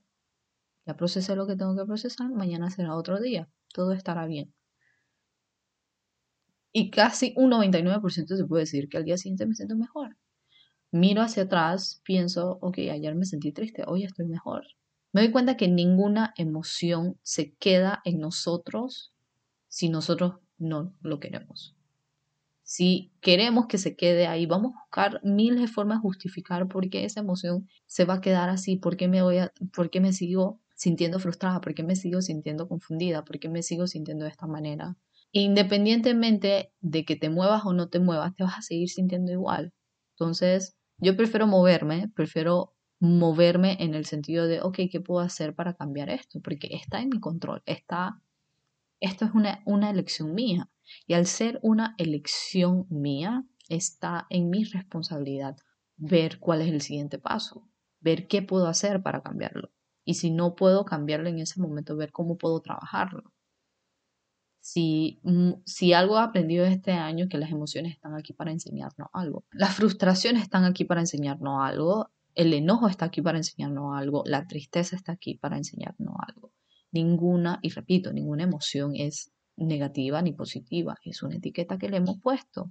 Ya 0.86 0.96
procesé 0.96 1.36
lo 1.36 1.46
que 1.46 1.56
tengo 1.56 1.76
que 1.76 1.84
procesar, 1.84 2.30
mañana 2.30 2.70
será 2.70 2.94
otro 2.96 3.20
día, 3.20 3.48
todo 3.72 3.92
estará 3.92 4.26
bien. 4.26 4.54
Y 6.72 6.90
casi 6.90 7.32
un 7.36 7.50
99% 7.50 8.36
se 8.36 8.44
puede 8.44 8.62
decir 8.62 8.88
que 8.88 8.98
al 8.98 9.04
día 9.04 9.16
siguiente 9.16 9.46
me 9.46 9.54
siento 9.54 9.76
mejor. 9.76 10.16
Miro 10.92 11.22
hacia 11.22 11.44
atrás, 11.44 12.00
pienso, 12.04 12.58
ok, 12.60 12.78
ayer 12.90 13.14
me 13.14 13.24
sentí 13.26 13.52
triste, 13.52 13.84
hoy 13.86 14.04
estoy 14.04 14.26
mejor. 14.26 14.64
Me 15.12 15.22
doy 15.22 15.30
cuenta 15.30 15.56
que 15.56 15.68
ninguna 15.68 16.34
emoción 16.36 17.18
se 17.22 17.54
queda 17.54 18.00
en 18.04 18.20
nosotros 18.20 19.12
si 19.68 19.88
nosotros 19.88 20.34
no 20.58 20.94
lo 21.00 21.20
queremos. 21.20 21.76
Si 22.62 23.12
queremos 23.20 23.66
que 23.66 23.78
se 23.78 23.94
quede 23.94 24.26
ahí, 24.26 24.44
vamos 24.44 24.72
a 24.74 24.80
buscar 24.80 25.20
miles 25.22 25.60
de 25.60 25.68
formas 25.68 25.98
de 25.98 26.02
justificar 26.02 26.66
por 26.66 26.90
qué 26.90 27.04
esa 27.04 27.20
emoción 27.20 27.68
se 27.86 28.04
va 28.04 28.14
a 28.14 28.20
quedar 28.20 28.48
así, 28.48 28.76
por 28.76 28.96
qué 28.96 29.06
me, 29.06 29.22
voy 29.22 29.38
a, 29.38 29.52
por 29.72 29.88
me 30.00 30.12
sigo 30.12 30.60
sintiendo 30.74 31.20
frustrada, 31.20 31.60
por 31.60 31.74
qué 31.74 31.84
me 31.84 31.94
sigo 31.96 32.20
sintiendo 32.22 32.68
confundida, 32.68 33.24
por 33.24 33.38
qué 33.38 33.48
me 33.48 33.62
sigo 33.62 33.86
sintiendo 33.86 34.24
de 34.24 34.32
esta 34.32 34.46
manera. 34.46 34.96
Independientemente 35.32 36.72
de 36.80 37.04
que 37.04 37.16
te 37.16 37.30
muevas 37.30 37.64
o 37.64 37.72
no 37.72 37.88
te 37.88 38.00
muevas, 38.00 38.34
te 38.34 38.44
vas 38.44 38.58
a 38.58 38.62
seguir 38.62 38.88
sintiendo 38.88 39.32
igual. 39.32 39.72
Entonces, 40.14 40.76
yo 40.98 41.16
prefiero 41.16 41.46
moverme, 41.46 42.10
prefiero 42.14 42.74
moverme 43.06 43.76
en 43.80 43.94
el 43.94 44.06
sentido 44.06 44.46
de, 44.46 44.60
ok, 44.60 44.80
¿qué 44.90 45.00
puedo 45.00 45.20
hacer 45.20 45.54
para 45.54 45.74
cambiar 45.74 46.10
esto? 46.10 46.40
Porque 46.40 46.68
está 46.72 47.00
en 47.00 47.08
mi 47.08 47.20
control, 47.20 47.62
está, 47.66 48.20
esto 49.00 49.24
es 49.24 49.32
una, 49.32 49.62
una 49.64 49.90
elección 49.90 50.34
mía. 50.34 50.70
Y 51.06 51.14
al 51.14 51.26
ser 51.26 51.58
una 51.62 51.94
elección 51.98 52.86
mía, 52.90 53.44
está 53.68 54.26
en 54.30 54.50
mi 54.50 54.64
responsabilidad 54.64 55.56
ver 55.96 56.38
cuál 56.38 56.62
es 56.62 56.68
el 56.68 56.80
siguiente 56.80 57.18
paso, 57.18 57.68
ver 58.00 58.28
qué 58.28 58.42
puedo 58.42 58.66
hacer 58.68 59.02
para 59.02 59.22
cambiarlo. 59.22 59.70
Y 60.04 60.14
si 60.14 60.30
no 60.30 60.54
puedo 60.54 60.84
cambiarlo 60.84 61.28
en 61.28 61.40
ese 61.40 61.60
momento, 61.60 61.96
ver 61.96 62.12
cómo 62.12 62.38
puedo 62.38 62.60
trabajarlo. 62.60 63.32
Si, 64.60 65.20
mm, 65.22 65.62
si 65.64 65.92
algo 65.92 66.18
he 66.18 66.22
aprendido 66.22 66.64
este 66.64 66.92
año, 66.92 67.28
que 67.28 67.38
las 67.38 67.50
emociones 67.50 67.92
están 67.92 68.14
aquí 68.14 68.32
para 68.32 68.50
enseñarnos 68.52 69.08
algo. 69.12 69.44
Las 69.52 69.74
frustraciones 69.74 70.42
están 70.42 70.64
aquí 70.64 70.84
para 70.84 71.00
enseñarnos 71.00 71.58
algo. 71.62 72.10
El 72.36 72.52
enojo 72.52 72.86
está 72.86 73.06
aquí 73.06 73.22
para 73.22 73.38
enseñarnos 73.38 73.96
algo. 73.96 74.22
La 74.26 74.46
tristeza 74.46 74.94
está 74.94 75.12
aquí 75.12 75.34
para 75.36 75.56
enseñarnos 75.56 76.14
algo. 76.28 76.52
Ninguna, 76.92 77.58
y 77.62 77.70
repito, 77.70 78.12
ninguna 78.12 78.44
emoción 78.44 78.92
es 78.94 79.32
negativa 79.56 80.20
ni 80.20 80.32
positiva, 80.32 80.96
es 81.02 81.22
una 81.22 81.36
etiqueta 81.36 81.78
que 81.78 81.88
le 81.88 81.96
hemos 81.96 82.20
puesto. 82.20 82.70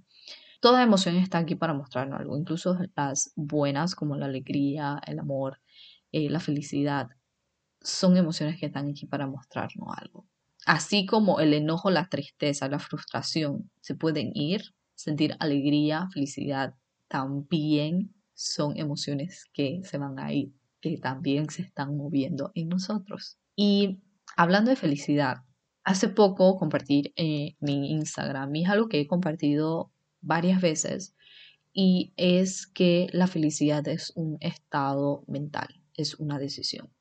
Toda 0.62 0.84
emoción 0.84 1.16
está 1.16 1.40
aquí 1.40 1.56
para 1.56 1.74
mostrarnos 1.74 2.20
algo, 2.20 2.38
incluso 2.38 2.78
las 2.96 3.34
buenas 3.36 3.96
como 3.96 4.16
la 4.16 4.28
alegría, 4.28 5.02
el 5.06 5.18
amor, 5.20 5.60
eh, 6.12 6.30
la 6.30 6.40
felicidad, 6.40 7.10
son 7.82 8.18
emociones 8.18 8.60
que 8.60 8.68
están 8.68 8.90
aquí 8.90 9.08
para 9.08 9.28
mostrarnos 9.28 9.90
algo. 9.98 10.28
Así 10.66 11.08
como 11.08 11.40
el 11.40 11.54
enojo, 11.54 11.90
la 11.90 12.08
tristeza, 12.08 12.68
la 12.70 12.80
frustración 12.80 13.72
se 13.82 13.96
pueden 13.96 14.32
ir, 14.36 14.76
sentir 14.94 15.36
alegría, 15.40 16.08
felicidad, 16.14 16.76
también 17.08 18.15
son 18.36 18.78
emociones 18.78 19.46
que 19.54 19.82
se 19.84 19.98
van 19.98 20.20
a 20.20 20.32
ir, 20.32 20.54
que 20.82 20.98
también 20.98 21.50
se 21.50 21.64
están 21.64 21.98
moviendo 21.98 22.52
en 22.54 22.70
nosotros. 22.70 23.40
Y 23.56 24.02
hablando 24.36 24.70
de 24.70 24.76
felicidad, 24.76 25.38
Hace 25.86 26.10
poco 26.10 26.58
compartí 26.58 27.14
eh, 27.16 27.56
mi 27.60 27.92
Instagram 27.92 28.56
y 28.56 28.64
es 28.64 28.70
algo 28.70 28.90
que 28.90 29.00
he 29.00 29.08
compartido 29.08 29.92
varias 30.20 30.60
veces 30.60 31.16
y 31.74 32.12
es 32.18 32.66
que 32.66 33.08
la 33.12 33.28
felicidad 33.28 33.88
es 33.88 34.12
un 34.16 34.38
estado 34.40 35.24
mental, 35.28 35.84
es 35.96 36.16
una 36.16 36.40
decisión. 36.40 36.92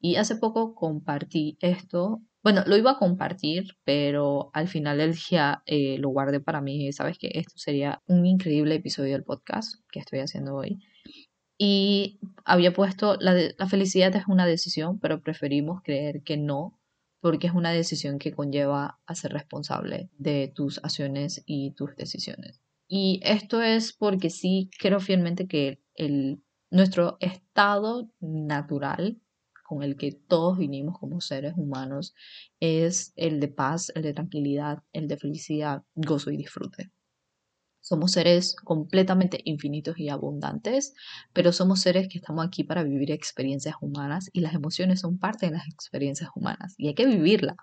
Y 0.00 0.16
hace 0.16 0.34
poco 0.34 0.74
compartí 0.74 1.56
esto, 1.60 2.22
bueno, 2.44 2.62
lo 2.66 2.76
iba 2.76 2.92
a 2.92 2.98
compartir, 2.98 3.78
pero 3.84 4.50
al 4.52 4.68
final 4.68 4.98
del 4.98 5.14
día 5.14 5.62
eh, 5.64 5.96
lo 5.98 6.10
guardé 6.10 6.40
para 6.40 6.60
mí. 6.60 6.92
Sabes 6.92 7.16
que 7.18 7.30
esto 7.32 7.54
sería 7.56 8.02
un 8.06 8.26
increíble 8.26 8.74
episodio 8.74 9.12
del 9.14 9.24
podcast 9.24 9.76
que 9.90 10.00
estoy 10.00 10.18
haciendo 10.20 10.54
hoy. 10.54 10.78
Y 11.56 12.20
había 12.44 12.74
puesto, 12.74 13.16
la, 13.18 13.34
felicidad 13.66 14.14
es 14.14 14.26
una 14.26 14.44
decisión, 14.44 14.98
pero 14.98 15.22
preferimos 15.22 15.80
creer 15.82 16.22
que 16.22 16.36
no, 16.36 16.78
porque 17.20 17.46
es 17.46 17.54
una 17.54 17.72
decisión 17.72 18.18
que 18.18 18.34
conlleva 18.34 19.00
a 19.06 19.14
ser 19.14 19.32
responsable 19.32 20.10
de 20.18 20.52
tus 20.54 20.84
acciones 20.84 21.42
y 21.46 21.72
tus 21.72 21.96
decisiones. 21.96 22.60
Y 22.86 23.20
esto 23.24 23.62
es 23.62 23.94
porque 23.94 24.28
sí 24.28 24.68
creo 24.78 25.00
fielmente 25.00 25.46
que 25.46 25.80
el, 25.94 26.42
nuestro 26.70 27.16
estado 27.20 28.10
natural 28.20 29.18
con 29.74 29.82
el 29.82 29.96
que 29.96 30.12
todos 30.12 30.56
vinimos 30.56 30.96
como 31.00 31.20
seres 31.20 31.54
humanos 31.56 32.14
es 32.60 33.12
el 33.16 33.40
de 33.40 33.48
paz, 33.48 33.90
el 33.96 34.02
de 34.02 34.14
tranquilidad, 34.14 34.84
el 34.92 35.08
de 35.08 35.16
felicidad, 35.16 35.82
gozo 35.96 36.30
y 36.30 36.36
disfrute. 36.36 36.92
Somos 37.80 38.12
seres 38.12 38.54
completamente 38.54 39.40
infinitos 39.44 39.98
y 39.98 40.10
abundantes, 40.10 40.94
pero 41.32 41.52
somos 41.52 41.80
seres 41.80 42.06
que 42.08 42.18
estamos 42.18 42.46
aquí 42.46 42.62
para 42.62 42.84
vivir 42.84 43.10
experiencias 43.10 43.74
humanas 43.80 44.30
y 44.32 44.42
las 44.42 44.54
emociones 44.54 45.00
son 45.00 45.18
parte 45.18 45.46
de 45.46 45.52
las 45.52 45.66
experiencias 45.66 46.30
humanas 46.36 46.74
y 46.78 46.86
hay 46.86 46.94
que 46.94 47.06
vivirla 47.06 47.56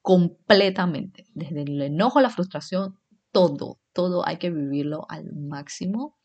completamente, 0.00 1.26
desde 1.34 1.62
el 1.62 1.82
enojo 1.82 2.22
la 2.22 2.30
frustración, 2.30 2.98
todo, 3.30 3.78
todo 3.92 4.26
hay 4.26 4.38
que 4.38 4.50
vivirlo 4.50 5.04
al 5.10 5.32
máximo 5.34 6.16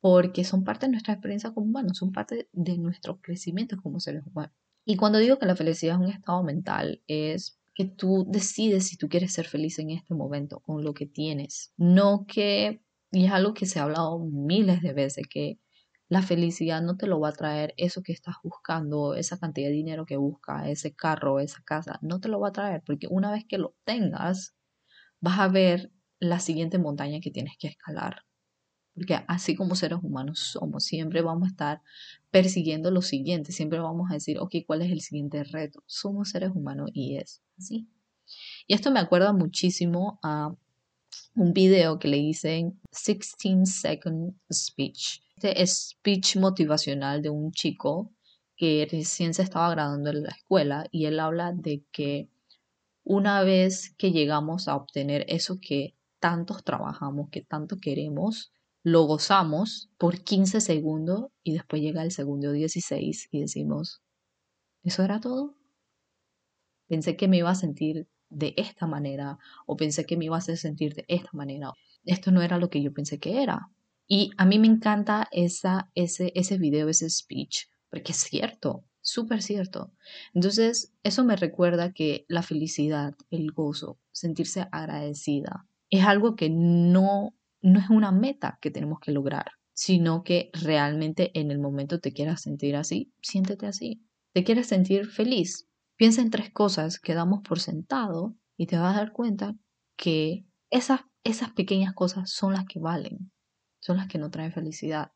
porque 0.00 0.44
son 0.44 0.64
parte 0.64 0.86
de 0.86 0.92
nuestra 0.92 1.14
experiencia 1.14 1.52
como 1.52 1.66
humanos, 1.66 1.98
son 1.98 2.12
parte 2.12 2.48
de 2.52 2.78
nuestro 2.78 3.20
crecimiento 3.20 3.76
como 3.82 4.00
seres 4.00 4.22
humanos. 4.26 4.54
Y 4.84 4.96
cuando 4.96 5.18
digo 5.18 5.38
que 5.38 5.46
la 5.46 5.56
felicidad 5.56 5.96
es 5.96 6.06
un 6.06 6.12
estado 6.12 6.42
mental, 6.42 7.02
es 7.06 7.58
que 7.74 7.84
tú 7.84 8.26
decides 8.28 8.88
si 8.88 8.96
tú 8.96 9.08
quieres 9.08 9.32
ser 9.32 9.46
feliz 9.46 9.78
en 9.78 9.90
este 9.90 10.14
momento 10.14 10.60
con 10.60 10.82
lo 10.82 10.94
que 10.94 11.06
tienes. 11.06 11.72
No 11.76 12.26
que, 12.26 12.82
y 13.12 13.26
es 13.26 13.32
algo 13.32 13.54
que 13.54 13.66
se 13.66 13.78
ha 13.78 13.84
hablado 13.84 14.18
miles 14.18 14.82
de 14.82 14.92
veces, 14.94 15.26
que 15.28 15.60
la 16.08 16.22
felicidad 16.22 16.80
no 16.82 16.96
te 16.96 17.06
lo 17.06 17.20
va 17.20 17.28
a 17.28 17.32
traer 17.32 17.74
eso 17.76 18.02
que 18.02 18.12
estás 18.12 18.36
buscando, 18.42 19.14
esa 19.14 19.38
cantidad 19.38 19.68
de 19.68 19.74
dinero 19.74 20.06
que 20.06 20.16
buscas, 20.16 20.68
ese 20.68 20.94
carro, 20.94 21.38
esa 21.38 21.62
casa, 21.64 21.98
no 22.02 22.18
te 22.18 22.28
lo 22.28 22.40
va 22.40 22.48
a 22.48 22.52
traer, 22.52 22.82
porque 22.86 23.06
una 23.10 23.30
vez 23.30 23.44
que 23.46 23.58
lo 23.58 23.76
tengas, 23.84 24.56
vas 25.20 25.38
a 25.38 25.48
ver 25.48 25.92
la 26.18 26.40
siguiente 26.40 26.78
montaña 26.78 27.20
que 27.20 27.30
tienes 27.30 27.56
que 27.58 27.68
escalar. 27.68 28.22
Porque 28.98 29.18
así 29.26 29.54
como 29.54 29.74
seres 29.74 30.00
humanos 30.02 30.38
somos, 30.40 30.84
siempre 30.84 31.22
vamos 31.22 31.46
a 31.46 31.50
estar 31.50 31.82
persiguiendo 32.30 32.90
lo 32.90 33.02
siguiente, 33.02 33.52
siempre 33.52 33.78
vamos 33.78 34.10
a 34.10 34.14
decir, 34.14 34.38
ok, 34.38 34.56
¿cuál 34.66 34.82
es 34.82 34.92
el 34.92 35.00
siguiente 35.00 35.44
reto? 35.44 35.82
Somos 35.86 36.30
seres 36.30 36.50
humanos 36.54 36.90
y 36.92 37.16
es 37.16 37.40
así. 37.58 37.88
Y 38.66 38.74
esto 38.74 38.90
me 38.90 39.00
acuerda 39.00 39.32
muchísimo 39.32 40.18
a 40.22 40.54
un 41.34 41.52
video 41.52 41.98
que 41.98 42.08
le 42.08 42.18
dicen 42.18 42.80
16 42.90 43.80
Second 43.80 44.34
Speech. 44.52 45.22
Este 45.36 45.66
speech 45.66 46.36
motivacional 46.36 47.22
de 47.22 47.30
un 47.30 47.52
chico 47.52 48.12
que 48.56 48.88
recién 48.90 49.34
se 49.34 49.42
estaba 49.42 49.70
graduando 49.70 50.10
en 50.10 50.24
la 50.24 50.30
escuela 50.30 50.86
y 50.90 51.06
él 51.06 51.20
habla 51.20 51.52
de 51.52 51.84
que 51.92 52.28
una 53.04 53.42
vez 53.42 53.94
que 53.96 54.10
llegamos 54.10 54.68
a 54.68 54.76
obtener 54.76 55.24
eso 55.28 55.58
que 55.60 55.94
tantos 56.18 56.64
trabajamos, 56.64 57.30
que 57.30 57.40
tanto 57.40 57.78
queremos, 57.80 58.52
lo 58.82 59.04
gozamos 59.04 59.90
por 59.98 60.22
15 60.22 60.60
segundos 60.60 61.26
y 61.42 61.52
después 61.52 61.82
llega 61.82 62.02
el 62.02 62.12
segundo 62.12 62.52
16 62.52 63.28
y 63.30 63.40
decimos, 63.40 64.02
¿eso 64.82 65.02
era 65.02 65.20
todo? 65.20 65.56
Pensé 66.86 67.16
que 67.16 67.28
me 67.28 67.38
iba 67.38 67.50
a 67.50 67.54
sentir 67.54 68.08
de 68.30 68.54
esta 68.56 68.86
manera 68.86 69.38
o 69.66 69.76
pensé 69.76 70.04
que 70.04 70.16
me 70.16 70.26
iba 70.26 70.36
a 70.36 70.38
hacer 70.38 70.56
sentir 70.56 70.94
de 70.94 71.04
esta 71.08 71.30
manera. 71.32 71.72
Esto 72.04 72.30
no 72.30 72.42
era 72.42 72.58
lo 72.58 72.70
que 72.70 72.82
yo 72.82 72.92
pensé 72.92 73.18
que 73.18 73.42
era. 73.42 73.70
Y 74.06 74.30
a 74.38 74.46
mí 74.46 74.58
me 74.58 74.68
encanta 74.68 75.28
esa, 75.32 75.90
ese, 75.94 76.32
ese 76.34 76.56
video, 76.56 76.88
ese 76.88 77.10
speech, 77.10 77.66
porque 77.90 78.12
es 78.12 78.18
cierto, 78.18 78.84
súper 79.02 79.42
cierto. 79.42 79.92
Entonces, 80.32 80.94
eso 81.02 81.24
me 81.24 81.36
recuerda 81.36 81.92
que 81.92 82.24
la 82.28 82.42
felicidad, 82.42 83.14
el 83.30 83.52
gozo, 83.52 83.98
sentirse 84.12 84.66
agradecida, 84.72 85.66
es 85.90 86.04
algo 86.04 86.36
que 86.36 86.48
no 86.48 87.34
no 87.60 87.78
es 87.78 87.90
una 87.90 88.12
meta 88.12 88.58
que 88.60 88.70
tenemos 88.70 89.00
que 89.00 89.12
lograr, 89.12 89.52
sino 89.72 90.22
que 90.22 90.50
realmente 90.52 91.30
en 91.38 91.50
el 91.50 91.58
momento 91.58 92.00
te 92.00 92.12
quieras 92.12 92.42
sentir 92.42 92.76
así, 92.76 93.12
siéntete 93.22 93.66
así. 93.66 94.04
Te 94.32 94.44
quieres 94.44 94.66
sentir 94.66 95.06
feliz. 95.06 95.68
Piensa 95.96 96.20
en 96.22 96.30
tres 96.30 96.50
cosas 96.52 97.00
que 97.00 97.14
damos 97.14 97.40
por 97.42 97.60
sentado 97.60 98.36
y 98.56 98.66
te 98.66 98.76
vas 98.76 98.94
a 98.94 98.98
dar 98.98 99.12
cuenta 99.12 99.56
que 99.96 100.44
esas, 100.70 101.00
esas 101.24 101.52
pequeñas 101.52 101.94
cosas 101.94 102.30
son 102.30 102.52
las 102.52 102.66
que 102.66 102.78
valen, 102.78 103.32
son 103.80 103.96
las 103.96 104.08
que 104.08 104.18
nos 104.18 104.30
traen 104.30 104.52
felicidad. 104.52 105.12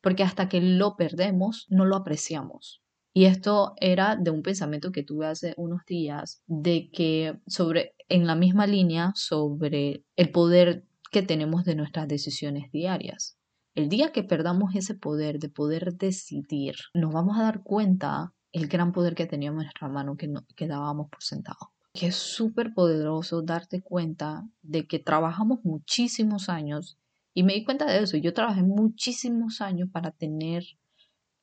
Porque 0.00 0.22
hasta 0.22 0.48
que 0.48 0.60
lo 0.60 0.96
perdemos, 0.96 1.66
no 1.70 1.84
lo 1.84 1.96
apreciamos. 1.96 2.82
Y 3.14 3.26
esto 3.26 3.74
era 3.78 4.16
de 4.16 4.30
un 4.30 4.42
pensamiento 4.42 4.90
que 4.90 5.02
tuve 5.02 5.26
hace 5.26 5.54
unos 5.56 5.84
días, 5.86 6.42
de 6.46 6.90
que 6.90 7.38
sobre, 7.46 7.94
en 8.08 8.26
la 8.26 8.34
misma 8.34 8.66
línea, 8.66 9.12
sobre 9.14 10.04
el 10.16 10.30
poder 10.30 10.86
que 11.12 11.22
tenemos 11.22 11.64
de 11.64 11.76
nuestras 11.76 12.08
decisiones 12.08 12.72
diarias. 12.72 13.36
El 13.74 13.88
día 13.88 14.12
que 14.12 14.24
perdamos 14.24 14.74
ese 14.74 14.94
poder 14.94 15.38
de 15.38 15.50
poder 15.50 15.94
decidir, 15.94 16.74
nos 16.94 17.12
vamos 17.12 17.38
a 17.38 17.42
dar 17.42 17.62
cuenta 17.62 18.32
el 18.50 18.66
gran 18.66 18.92
poder 18.92 19.14
que 19.14 19.26
teníamos 19.26 19.60
en 19.60 19.66
nuestra 19.66 19.88
mano 19.88 20.16
que, 20.16 20.26
no, 20.26 20.44
que 20.56 20.66
dábamos 20.66 21.08
por 21.10 21.22
sentado. 21.22 21.72
Que 21.92 22.06
es 22.06 22.16
súper 22.16 22.72
poderoso 22.74 23.42
darte 23.42 23.82
cuenta 23.82 24.48
de 24.62 24.86
que 24.86 24.98
trabajamos 24.98 25.60
muchísimos 25.64 26.48
años 26.48 26.98
y 27.34 27.42
me 27.42 27.54
di 27.54 27.64
cuenta 27.64 27.86
de 27.86 28.02
eso. 28.02 28.16
Yo 28.16 28.32
trabajé 28.32 28.62
muchísimos 28.62 29.60
años 29.60 29.90
para 29.92 30.12
tener 30.12 30.64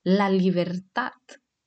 la 0.04 0.30
libertad 0.32 1.14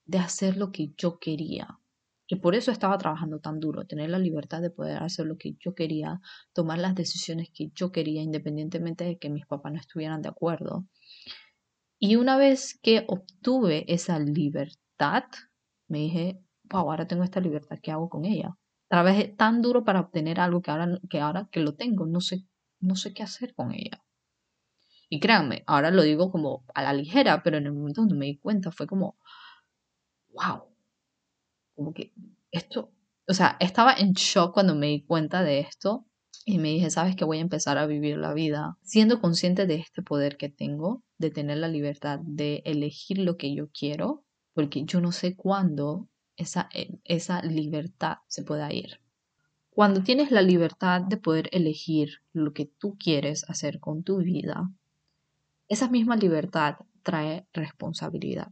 de 0.05 0.17
hacer 0.17 0.57
lo 0.57 0.71
que 0.71 0.93
yo 0.97 1.19
quería. 1.19 1.79
Que 2.27 2.37
por 2.37 2.55
eso 2.55 2.71
estaba 2.71 2.97
trabajando 2.97 3.39
tan 3.39 3.59
duro, 3.59 3.85
tener 3.85 4.09
la 4.09 4.19
libertad 4.19 4.61
de 4.61 4.69
poder 4.69 5.03
hacer 5.03 5.25
lo 5.25 5.37
que 5.37 5.55
yo 5.59 5.75
quería, 5.75 6.21
tomar 6.53 6.79
las 6.79 6.95
decisiones 6.95 7.49
que 7.53 7.69
yo 7.75 7.91
quería, 7.91 8.21
independientemente 8.21 9.03
de 9.03 9.17
que 9.17 9.29
mis 9.29 9.45
papás 9.45 9.73
no 9.73 9.79
estuvieran 9.79 10.21
de 10.21 10.29
acuerdo. 10.29 10.85
Y 11.99 12.15
una 12.15 12.37
vez 12.37 12.79
que 12.81 13.05
obtuve 13.07 13.85
esa 13.87 14.19
libertad, 14.19 15.23
me 15.87 15.99
dije, 15.99 16.43
wow, 16.63 16.91
ahora 16.91 17.07
tengo 17.07 17.23
esta 17.23 17.39
libertad, 17.39 17.79
¿qué 17.81 17.91
hago 17.91 18.09
con 18.09 18.25
ella? 18.25 18.57
Trabajé 18.89 19.27
tan 19.29 19.61
duro 19.61 19.83
para 19.83 20.01
obtener 20.01 20.39
algo 20.39 20.61
que 20.61 20.71
ahora 20.71 20.99
que, 21.09 21.19
ahora 21.19 21.47
que 21.51 21.59
lo 21.59 21.75
tengo, 21.75 22.05
no 22.05 22.21
sé, 22.21 22.45
no 22.79 22.95
sé 22.95 23.13
qué 23.13 23.23
hacer 23.23 23.53
con 23.53 23.73
ella. 23.73 24.03
Y 25.09 25.19
créanme, 25.19 25.63
ahora 25.67 25.91
lo 25.91 26.01
digo 26.01 26.31
como 26.31 26.65
a 26.73 26.81
la 26.81 26.93
ligera, 26.93 27.43
pero 27.43 27.57
en 27.57 27.67
el 27.67 27.73
momento 27.73 28.01
donde 28.01 28.15
me 28.15 28.25
di 28.25 28.37
cuenta 28.37 28.71
fue 28.71 28.87
como, 28.87 29.17
wow, 30.29 30.72
como 31.75 31.93
que 31.93 32.13
esto, 32.51 32.91
o 33.27 33.33
sea, 33.33 33.57
estaba 33.59 33.93
en 33.93 34.13
shock 34.13 34.53
cuando 34.53 34.75
me 34.75 34.87
di 34.87 35.03
cuenta 35.03 35.43
de 35.43 35.59
esto 35.59 36.05
y 36.45 36.57
me 36.59 36.69
dije, 36.69 36.89
sabes 36.89 37.15
que 37.15 37.25
voy 37.25 37.37
a 37.37 37.41
empezar 37.41 37.77
a 37.77 37.85
vivir 37.85 38.17
la 38.17 38.33
vida 38.33 38.77
siendo 38.81 39.21
consciente 39.21 39.65
de 39.65 39.75
este 39.75 40.01
poder 40.01 40.37
que 40.37 40.49
tengo, 40.49 41.03
de 41.17 41.31
tener 41.31 41.57
la 41.57 41.67
libertad 41.67 42.19
de 42.23 42.61
elegir 42.65 43.17
lo 43.19 43.37
que 43.37 43.55
yo 43.55 43.69
quiero, 43.71 44.25
porque 44.53 44.83
yo 44.83 44.99
no 45.01 45.11
sé 45.11 45.35
cuándo 45.35 46.09
esa, 46.35 46.69
eh, 46.73 46.99
esa 47.05 47.41
libertad 47.41 48.17
se 48.27 48.43
pueda 48.43 48.71
ir. 48.73 48.99
Cuando 49.69 50.03
tienes 50.03 50.31
la 50.31 50.41
libertad 50.41 51.01
de 51.01 51.17
poder 51.17 51.49
elegir 51.51 52.19
lo 52.31 52.53
que 52.53 52.65
tú 52.65 52.95
quieres 52.99 53.49
hacer 53.49 53.79
con 53.79 54.03
tu 54.03 54.17
vida, 54.17 54.69
esa 55.67 55.89
misma 55.89 56.15
libertad 56.15 56.75
trae 57.01 57.47
responsabilidad 57.53 58.51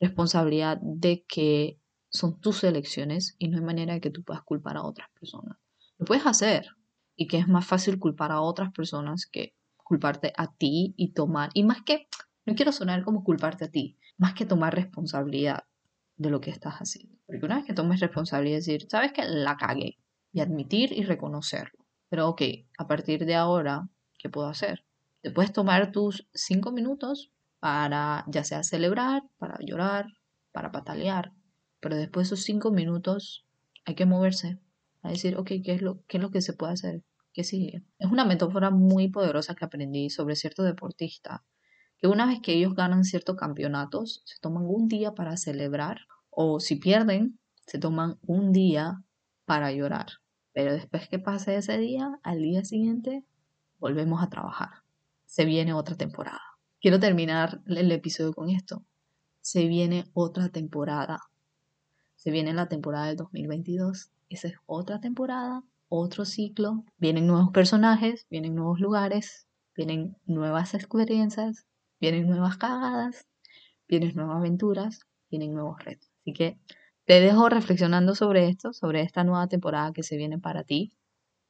responsabilidad 0.00 0.78
de 0.80 1.24
que 1.28 1.78
son 2.10 2.40
tus 2.40 2.64
elecciones 2.64 3.36
y 3.38 3.48
no 3.48 3.58
hay 3.58 3.64
manera 3.64 3.94
de 3.94 4.00
que 4.00 4.10
tú 4.10 4.22
puedas 4.22 4.42
culpar 4.42 4.76
a 4.76 4.82
otras 4.82 5.08
personas. 5.18 5.56
Lo 5.98 6.04
puedes 6.04 6.26
hacer 6.26 6.66
y 7.16 7.26
que 7.26 7.38
es 7.38 7.48
más 7.48 7.66
fácil 7.66 7.98
culpar 7.98 8.32
a 8.32 8.40
otras 8.40 8.72
personas 8.72 9.26
que 9.26 9.54
culparte 9.76 10.32
a 10.36 10.52
ti 10.52 10.94
y 10.96 11.12
tomar, 11.12 11.50
y 11.54 11.64
más 11.64 11.82
que, 11.82 12.06
no 12.46 12.54
quiero 12.54 12.72
sonar 12.72 13.02
como 13.04 13.24
culparte 13.24 13.64
a 13.64 13.70
ti, 13.70 13.98
más 14.18 14.34
que 14.34 14.46
tomar 14.46 14.74
responsabilidad 14.74 15.64
de 16.16 16.30
lo 16.30 16.40
que 16.40 16.50
estás 16.50 16.74
haciendo. 16.76 17.16
Porque 17.26 17.44
una 17.44 17.56
vez 17.56 17.64
que 17.64 17.74
tomes 17.74 18.00
responsabilidad, 18.00 18.58
decir, 18.58 18.86
sabes 18.88 19.12
que 19.12 19.24
la 19.24 19.56
cagué 19.56 19.98
y 20.32 20.40
admitir 20.40 20.92
y 20.92 21.02
reconocerlo. 21.04 21.86
Pero 22.08 22.28
ok, 22.28 22.42
a 22.78 22.86
partir 22.86 23.24
de 23.24 23.34
ahora, 23.34 23.88
¿qué 24.18 24.28
puedo 24.28 24.48
hacer? 24.48 24.84
Te 25.22 25.30
puedes 25.30 25.52
tomar 25.52 25.92
tus 25.92 26.28
cinco 26.34 26.72
minutos 26.72 27.32
para 27.58 28.24
ya 28.28 28.44
sea 28.44 28.62
celebrar, 28.62 29.22
para 29.38 29.58
llorar, 29.60 30.06
para 30.52 30.72
patalear, 30.72 31.32
pero 31.80 31.96
después 31.96 32.28
de 32.28 32.34
esos 32.34 32.44
cinco 32.44 32.70
minutos 32.70 33.46
hay 33.84 33.94
que 33.94 34.06
moverse, 34.06 34.58
a 35.02 35.10
decir, 35.10 35.36
ok, 35.36 35.48
¿qué 35.64 35.72
es 35.72 35.82
lo, 35.82 36.04
qué 36.06 36.18
es 36.18 36.22
lo 36.22 36.30
que 36.30 36.42
se 36.42 36.52
puede 36.52 36.74
hacer? 36.74 37.02
¿Qué 37.32 37.44
sigue? 37.44 37.84
Es 37.98 38.10
una 38.10 38.24
metáfora 38.24 38.70
muy 38.70 39.08
poderosa 39.08 39.54
que 39.54 39.64
aprendí 39.64 40.10
sobre 40.10 40.36
cierto 40.36 40.62
deportista, 40.62 41.44
que 41.98 42.06
una 42.06 42.26
vez 42.26 42.40
que 42.40 42.54
ellos 42.54 42.74
ganan 42.74 43.04
ciertos 43.04 43.36
campeonatos, 43.36 44.22
se 44.24 44.38
toman 44.40 44.64
un 44.66 44.88
día 44.88 45.14
para 45.14 45.36
celebrar, 45.36 46.00
o 46.30 46.60
si 46.60 46.76
pierden, 46.76 47.38
se 47.66 47.78
toman 47.78 48.18
un 48.22 48.52
día 48.52 49.02
para 49.44 49.72
llorar. 49.72 50.06
Pero 50.52 50.72
después 50.72 51.08
que 51.08 51.18
pase 51.18 51.56
ese 51.56 51.78
día, 51.78 52.18
al 52.22 52.42
día 52.42 52.64
siguiente, 52.64 53.24
volvemos 53.78 54.22
a 54.22 54.28
trabajar. 54.28 54.70
Se 55.26 55.44
viene 55.44 55.72
otra 55.72 55.96
temporada. 55.96 56.40
Quiero 56.80 56.98
terminar 56.98 57.60
el 57.66 57.92
episodio 57.92 58.32
con 58.32 58.50
esto. 58.50 58.84
Se 59.40 59.66
viene 59.66 60.10
otra 60.14 60.48
temporada. 60.48 61.20
Se 62.20 62.30
viene 62.30 62.52
la 62.52 62.68
temporada 62.68 63.06
del 63.06 63.16
2022. 63.16 64.10
Esa 64.28 64.48
es 64.48 64.54
otra 64.66 65.00
temporada, 65.00 65.64
otro 65.88 66.26
ciclo. 66.26 66.84
Vienen 66.98 67.26
nuevos 67.26 67.50
personajes, 67.50 68.26
vienen 68.28 68.54
nuevos 68.54 68.78
lugares, 68.78 69.46
vienen 69.74 70.18
nuevas 70.26 70.74
experiencias, 70.74 71.64
vienen 71.98 72.26
nuevas 72.28 72.58
cagadas, 72.58 73.26
vienen 73.88 74.14
nuevas 74.14 74.36
aventuras, 74.36 75.00
vienen 75.30 75.54
nuevos 75.54 75.82
retos. 75.82 76.10
Así 76.20 76.34
que 76.34 76.58
te 77.06 77.22
dejo 77.22 77.48
reflexionando 77.48 78.14
sobre 78.14 78.50
esto, 78.50 78.74
sobre 78.74 79.00
esta 79.00 79.24
nueva 79.24 79.46
temporada 79.46 79.94
que 79.94 80.02
se 80.02 80.18
viene 80.18 80.38
para 80.38 80.62
ti. 80.62 80.92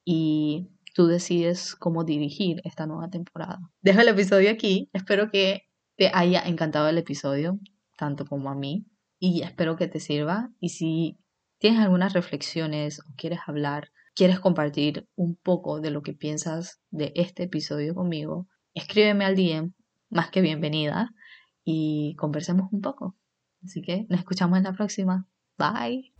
Y 0.05 0.69
tú 0.95 1.07
decides 1.07 1.75
cómo 1.75 2.05
dirigir 2.05 2.61
esta 2.63 2.87
nueva 2.87 3.09
temporada. 3.09 3.59
Dejo 3.81 3.99
el 3.99 4.07
episodio 4.07 4.49
aquí. 4.49 4.89
Espero 4.93 5.29
que 5.31 5.63
te 5.97 6.11
haya 6.13 6.41
encantado 6.43 6.87
el 6.87 6.97
episodio, 6.97 7.59
tanto 7.97 8.25
como 8.25 8.49
a 8.49 8.55
mí, 8.55 8.85
y 9.21 9.43
espero 9.43 9.77
que 9.77 9.87
te 9.87 9.99
sirva. 9.99 10.49
Y 10.59 10.69
si 10.69 11.19
tienes 11.59 11.79
algunas 11.79 12.13
reflexiones 12.13 12.99
o 12.99 13.03
quieres 13.15 13.39
hablar, 13.45 13.91
quieres 14.15 14.39
compartir 14.39 15.07
un 15.15 15.35
poco 15.35 15.79
de 15.79 15.91
lo 15.91 16.01
que 16.01 16.13
piensas 16.13 16.81
de 16.89 17.13
este 17.15 17.43
episodio 17.43 17.93
conmigo, 17.93 18.47
escríbeme 18.73 19.23
al 19.23 19.35
DM, 19.35 19.73
más 20.09 20.31
que 20.31 20.41
bienvenida, 20.41 21.13
y 21.63 22.15
conversemos 22.17 22.73
un 22.73 22.81
poco. 22.81 23.15
Así 23.63 23.83
que 23.83 24.07
nos 24.09 24.19
escuchamos 24.19 24.57
en 24.57 24.63
la 24.63 24.73
próxima. 24.73 25.27
Bye. 25.55 26.11